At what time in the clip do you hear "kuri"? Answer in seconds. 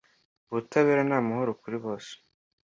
1.61-1.77